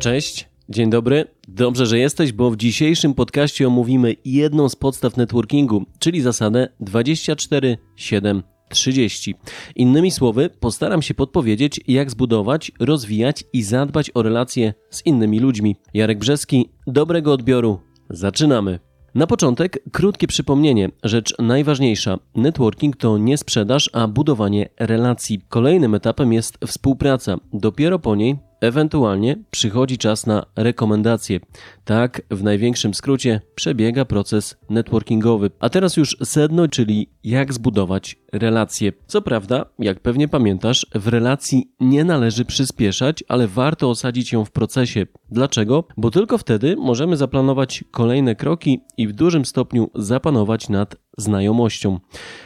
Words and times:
Cześć, 0.00 0.48
dzień 0.68 0.90
dobry. 0.90 1.24
Dobrze, 1.48 1.86
że 1.86 1.98
jesteś, 1.98 2.32
bo 2.32 2.50
w 2.50 2.56
dzisiejszym 2.56 3.14
podcaście 3.14 3.66
omówimy 3.66 4.14
jedną 4.24 4.68
z 4.68 4.76
podstaw 4.76 5.16
networkingu, 5.16 5.84
czyli 5.98 6.20
zasadę 6.20 6.68
24 6.80 7.78
7 7.96 8.42
30. 8.68 9.34
Innymi 9.76 10.10
słowy, 10.10 10.50
postaram 10.60 11.02
się 11.02 11.14
podpowiedzieć, 11.14 11.80
jak 11.88 12.10
zbudować, 12.10 12.72
rozwijać 12.80 13.44
i 13.52 13.62
zadbać 13.62 14.10
o 14.14 14.22
relacje 14.22 14.74
z 14.90 15.06
innymi 15.06 15.40
ludźmi. 15.40 15.76
Jarek 15.94 16.18
Brzeski, 16.18 16.70
dobrego 16.86 17.32
odbioru. 17.32 17.80
Zaczynamy. 18.10 18.78
Na 19.14 19.26
początek 19.26 19.78
krótkie 19.92 20.26
przypomnienie. 20.26 20.88
Rzecz 21.04 21.34
najważniejsza. 21.38 22.18
Networking 22.34 22.96
to 22.96 23.18
nie 23.18 23.38
sprzedaż, 23.38 23.90
a 23.92 24.08
budowanie 24.08 24.68
relacji. 24.78 25.40
Kolejnym 25.48 25.94
etapem 25.94 26.32
jest 26.32 26.58
współpraca. 26.66 27.36
Dopiero 27.52 27.98
po 27.98 28.16
niej 28.16 28.49
Ewentualnie 28.60 29.36
przychodzi 29.50 29.98
czas 29.98 30.26
na 30.26 30.46
rekomendacje. 30.56 31.40
Tak, 31.84 32.22
w 32.30 32.42
największym 32.42 32.94
skrócie 32.94 33.40
przebiega 33.54 34.04
proces 34.04 34.56
networkingowy. 34.70 35.50
A 35.60 35.68
teraz 35.68 35.96
już 35.96 36.16
sedno, 36.24 36.68
czyli 36.68 37.10
jak 37.24 37.52
zbudować 37.52 38.16
relacje. 38.32 38.92
Co 39.06 39.22
prawda, 39.22 39.66
jak 39.78 40.00
pewnie 40.00 40.28
pamiętasz, 40.28 40.86
w 40.94 41.08
relacji 41.08 41.70
nie 41.80 42.04
należy 42.04 42.44
przyspieszać, 42.44 43.24
ale 43.28 43.48
warto 43.48 43.90
osadzić 43.90 44.32
ją 44.32 44.44
w 44.44 44.50
procesie. 44.50 45.06
Dlaczego? 45.30 45.84
Bo 45.96 46.10
tylko 46.10 46.38
wtedy 46.38 46.76
możemy 46.76 47.16
zaplanować 47.16 47.84
kolejne 47.90 48.36
kroki 48.36 48.80
i 48.96 49.08
w 49.08 49.12
dużym 49.12 49.44
stopniu 49.44 49.90
zapanować 49.94 50.68
nad 50.68 50.96
znajomością. 51.18 52.00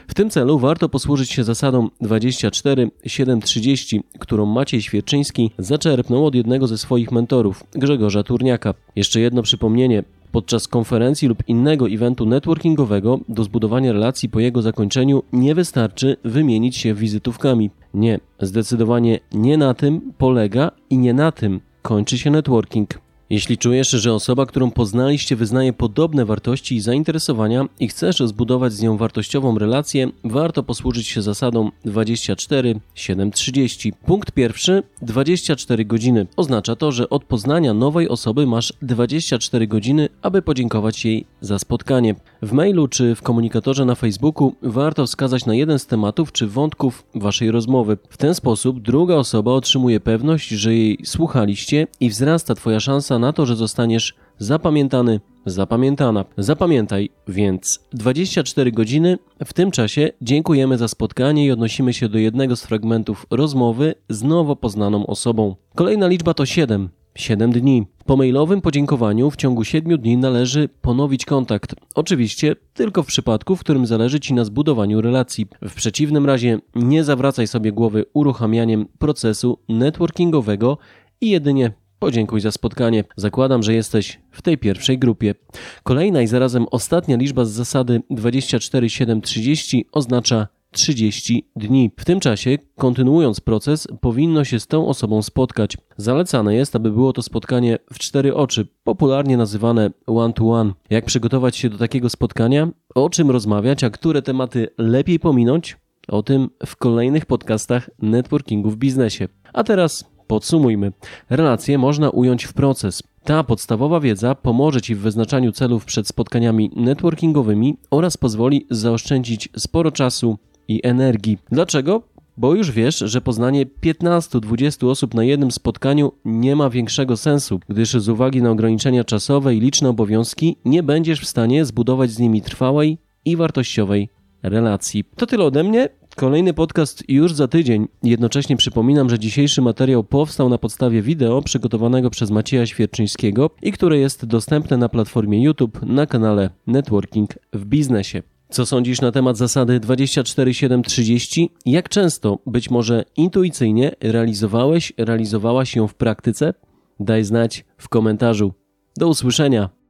W 0.08 0.14
tym 0.14 0.30
celu 0.30 0.58
warto 0.58 0.88
posłużyć 0.88 1.30
się 1.30 1.44
zasadą 1.44 1.88
24 2.00 2.90
730, 3.06 4.02
którą 4.18 4.46
Maciej 4.46 4.82
Świerczyński 4.82 5.50
zaczerpnął 5.58 6.26
od 6.26 6.34
jednego 6.34 6.66
ze 6.66 6.78
swoich 6.78 7.12
mentorów, 7.12 7.64
Grzegorza 7.72 8.22
Turniaka. 8.22 8.74
Jeszcze 8.96 9.20
jedno 9.20 9.42
przypomnienie. 9.42 10.04
Podczas 10.34 10.68
konferencji 10.68 11.28
lub 11.28 11.48
innego 11.48 11.88
eventu 11.88 12.26
networkingowego 12.26 13.20
do 13.28 13.44
zbudowania 13.44 13.92
relacji 13.92 14.28
po 14.28 14.40
jego 14.40 14.62
zakończeniu 14.62 15.22
nie 15.32 15.54
wystarczy 15.54 16.16
wymienić 16.24 16.76
się 16.76 16.94
wizytówkami. 16.94 17.70
Nie, 17.94 18.20
zdecydowanie 18.40 19.20
nie 19.32 19.56
na 19.56 19.74
tym 19.74 20.12
polega 20.18 20.70
i 20.90 20.98
nie 20.98 21.14
na 21.14 21.32
tym 21.32 21.60
kończy 21.82 22.18
się 22.18 22.30
networking. 22.30 23.03
Jeśli 23.34 23.58
czujesz, 23.58 23.90
że 23.90 24.14
osoba, 24.14 24.46
którą 24.46 24.70
poznaliście, 24.70 25.36
wyznaje 25.36 25.72
podobne 25.72 26.24
wartości 26.24 26.76
i 26.76 26.80
zainteresowania 26.80 27.66
i 27.80 27.88
chcesz 27.88 28.18
zbudować 28.18 28.72
z 28.72 28.82
nią 28.82 28.96
wartościową 28.96 29.58
relację, 29.58 30.10
warto 30.24 30.62
posłużyć 30.62 31.06
się 31.06 31.22
zasadą 31.22 31.70
24 31.84 32.80
7 32.94 33.30
30. 33.30 33.92
Punkt 33.92 34.32
pierwszy 34.32 34.82
24 35.02 35.84
godziny. 35.84 36.26
Oznacza 36.36 36.76
to, 36.76 36.92
że 36.92 37.10
od 37.10 37.24
poznania 37.24 37.74
nowej 37.74 38.08
osoby 38.08 38.46
masz 38.46 38.72
24 38.82 39.66
godziny, 39.66 40.08
aby 40.22 40.42
podziękować 40.42 41.04
jej 41.04 41.26
za 41.40 41.58
spotkanie. 41.58 42.14
W 42.42 42.52
mailu 42.52 42.88
czy 42.88 43.14
w 43.14 43.22
komunikatorze 43.22 43.84
na 43.84 43.94
Facebooku 43.94 44.54
warto 44.62 45.06
wskazać 45.06 45.46
na 45.46 45.54
jeden 45.54 45.78
z 45.78 45.86
tematów 45.86 46.32
czy 46.32 46.46
wątków 46.46 47.04
waszej 47.14 47.50
rozmowy. 47.50 47.98
W 48.08 48.16
ten 48.16 48.34
sposób 48.34 48.80
druga 48.80 49.14
osoba 49.14 49.52
otrzymuje 49.52 50.00
pewność, 50.00 50.48
że 50.48 50.74
jej 50.74 50.98
słuchaliście 51.04 51.86
i 52.00 52.10
wzrasta 52.10 52.54
twoja 52.54 52.80
szansa 52.80 53.18
na 53.24 53.32
to, 53.32 53.46
że 53.46 53.56
zostaniesz 53.56 54.14
zapamiętany, 54.38 55.20
zapamiętana. 55.46 56.24
Zapamiętaj 56.38 57.10
więc 57.28 57.80
24 57.92 58.72
godziny. 58.72 59.18
W 59.44 59.52
tym 59.52 59.70
czasie 59.70 60.10
dziękujemy 60.22 60.78
za 60.78 60.88
spotkanie 60.88 61.46
i 61.46 61.50
odnosimy 61.50 61.92
się 61.92 62.08
do 62.08 62.18
jednego 62.18 62.56
z 62.56 62.66
fragmentów 62.66 63.26
rozmowy 63.30 63.94
z 64.08 64.22
nowo 64.22 64.56
poznaną 64.56 65.06
osobą. 65.06 65.56
Kolejna 65.74 66.06
liczba 66.08 66.34
to 66.34 66.46
7. 66.46 66.88
7 67.14 67.52
dni. 67.52 67.86
Po 68.06 68.16
mailowym 68.16 68.60
podziękowaniu 68.60 69.30
w 69.30 69.36
ciągu 69.36 69.64
7 69.64 69.98
dni 69.98 70.16
należy 70.16 70.68
ponowić 70.68 71.24
kontakt. 71.24 71.74
Oczywiście 71.94 72.56
tylko 72.74 73.02
w 73.02 73.06
przypadku, 73.06 73.56
w 73.56 73.60
którym 73.60 73.86
zależy 73.86 74.20
Ci 74.20 74.34
na 74.34 74.44
zbudowaniu 74.44 75.00
relacji. 75.00 75.46
W 75.62 75.74
przeciwnym 75.74 76.26
razie 76.26 76.58
nie 76.74 77.04
zawracaj 77.04 77.46
sobie 77.46 77.72
głowy 77.72 78.04
uruchamianiem 78.14 78.86
procesu 78.98 79.58
networkingowego 79.68 80.78
i 81.20 81.30
jedynie 81.30 81.72
Podziękuj 81.98 82.40
za 82.40 82.50
spotkanie. 82.50 83.04
Zakładam, 83.16 83.62
że 83.62 83.74
jesteś 83.74 84.20
w 84.30 84.42
tej 84.42 84.58
pierwszej 84.58 84.98
grupie. 84.98 85.34
Kolejna 85.82 86.22
i 86.22 86.26
zarazem 86.26 86.66
ostatnia 86.70 87.16
liczba 87.16 87.44
z 87.44 87.50
zasady 87.50 88.02
24730 88.10 89.86
oznacza 89.92 90.48
30 90.74 91.50
dni. 91.56 91.90
W 91.96 92.04
tym 92.04 92.20
czasie, 92.20 92.58
kontynuując 92.76 93.40
proces, 93.40 93.88
powinno 94.00 94.44
się 94.44 94.60
z 94.60 94.66
tą 94.66 94.86
osobą 94.86 95.22
spotkać. 95.22 95.76
Zalecane 95.96 96.54
jest, 96.54 96.76
aby 96.76 96.90
było 96.90 97.12
to 97.12 97.22
spotkanie 97.22 97.78
w 97.92 97.98
cztery 97.98 98.34
oczy, 98.34 98.66
popularnie 98.84 99.36
nazywane 99.36 99.90
one-to-one. 100.06 100.60
One. 100.60 100.72
Jak 100.90 101.04
przygotować 101.04 101.56
się 101.56 101.70
do 101.70 101.78
takiego 101.78 102.10
spotkania? 102.10 102.68
O 102.94 103.10
czym 103.10 103.30
rozmawiać, 103.30 103.84
a 103.84 103.90
które 103.90 104.22
tematy 104.22 104.68
lepiej 104.78 105.18
pominąć? 105.18 105.76
O 106.08 106.22
tym 106.22 106.50
w 106.66 106.76
kolejnych 106.76 107.26
podcastach 107.26 107.90
networkingu 108.02 108.70
w 108.70 108.76
biznesie. 108.76 109.28
A 109.52 109.64
teraz 109.64 110.13
Podsumujmy. 110.26 110.92
Relacje 111.30 111.78
można 111.78 112.10
ująć 112.10 112.44
w 112.44 112.52
proces. 112.52 113.02
Ta 113.24 113.44
podstawowa 113.44 114.00
wiedza 114.00 114.34
pomoże 114.34 114.82
Ci 114.82 114.94
w 114.94 115.00
wyznaczaniu 115.00 115.52
celów 115.52 115.84
przed 115.84 116.08
spotkaniami 116.08 116.70
networkingowymi 116.76 117.76
oraz 117.90 118.16
pozwoli 118.16 118.66
zaoszczędzić 118.70 119.48
sporo 119.56 119.92
czasu 119.92 120.38
i 120.68 120.80
energii. 120.84 121.38
Dlaczego? 121.52 122.02
Bo 122.36 122.54
już 122.54 122.70
wiesz, 122.70 122.98
że 122.98 123.20
poznanie 123.20 123.66
15-20 123.66 124.88
osób 124.88 125.14
na 125.14 125.24
jednym 125.24 125.50
spotkaniu 125.50 126.12
nie 126.24 126.56
ma 126.56 126.70
większego 126.70 127.16
sensu, 127.16 127.60
gdyż 127.68 127.90
z 127.90 128.08
uwagi 128.08 128.42
na 128.42 128.50
ograniczenia 128.50 129.04
czasowe 129.04 129.54
i 129.54 129.60
liczne 129.60 129.88
obowiązki 129.88 130.56
nie 130.64 130.82
będziesz 130.82 131.20
w 131.20 131.28
stanie 131.28 131.64
zbudować 131.64 132.10
z 132.10 132.18
nimi 132.18 132.42
trwałej 132.42 132.98
i 133.24 133.36
wartościowej 133.36 134.08
relacji. 134.42 135.04
To 135.16 135.26
tyle 135.26 135.44
ode 135.44 135.64
mnie. 135.64 135.88
Kolejny 136.16 136.54
podcast 136.54 137.04
już 137.08 137.32
za 137.32 137.48
tydzień. 137.48 137.88
Jednocześnie 138.02 138.56
przypominam, 138.56 139.10
że 139.10 139.18
dzisiejszy 139.18 139.62
materiał 139.62 140.04
powstał 140.04 140.48
na 140.48 140.58
podstawie 140.58 141.02
wideo 141.02 141.42
przygotowanego 141.42 142.10
przez 142.10 142.30
Macieja 142.30 142.66
Świerczyńskiego 142.66 143.50
i 143.62 143.72
które 143.72 143.98
jest 143.98 144.24
dostępne 144.24 144.76
na 144.76 144.88
platformie 144.88 145.42
YouTube 145.42 145.82
na 145.82 146.06
kanale 146.06 146.50
Networking 146.66 147.30
w 147.52 147.64
Biznesie. 147.64 148.22
Co 148.48 148.66
sądzisz 148.66 149.00
na 149.00 149.12
temat 149.12 149.36
zasady 149.36 149.80
24-7-30? 149.80 151.46
Jak 151.66 151.88
często, 151.88 152.38
być 152.46 152.70
może 152.70 153.04
intuicyjnie, 153.16 153.92
realizowałeś, 154.00 154.92
realizowałaś 154.98 155.76
ją 155.76 155.88
w 155.88 155.94
praktyce? 155.94 156.54
Daj 157.00 157.24
znać 157.24 157.64
w 157.78 157.88
komentarzu. 157.88 158.52
Do 158.96 159.08
usłyszenia. 159.08 159.83